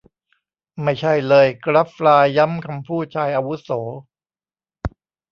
[0.83, 3.69] ไม่ใช่เลย กรัฟฟลาย ย้ำคำพูดชายอาวุโส